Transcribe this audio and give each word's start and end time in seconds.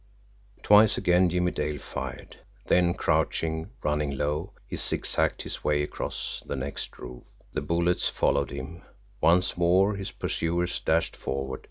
Twice 0.63 0.97
again 0.97 1.29
Jimmie 1.29 1.51
Dale 1.51 1.77
fired 1.77 2.37
then 2.65 2.95
crouching, 2.95 3.69
running 3.83 4.17
low, 4.17 4.51
he 4.67 4.75
zigzagged 4.75 5.43
his 5.43 5.63
way 5.63 5.83
across 5.83 6.41
the 6.47 6.55
next 6.55 6.97
roof. 6.97 7.21
The 7.53 7.61
bullets 7.61 8.07
followed 8.09 8.49
him 8.49 8.81
once 9.19 9.55
more 9.57 9.93
his 9.93 10.09
pursuers 10.09 10.79
dashed 10.79 11.15
forward. 11.15 11.59